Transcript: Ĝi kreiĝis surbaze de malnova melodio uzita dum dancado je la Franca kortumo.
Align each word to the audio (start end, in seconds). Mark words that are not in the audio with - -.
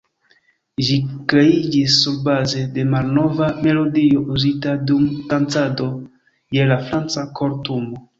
Ĝi 0.85 0.95
kreiĝis 1.33 1.97
surbaze 2.05 2.63
de 2.77 2.85
malnova 2.93 3.49
melodio 3.65 4.23
uzita 4.37 4.73
dum 4.93 5.03
dancado 5.35 5.91
je 6.59 6.65
la 6.73 6.79
Franca 6.89 7.27
kortumo. 7.41 8.03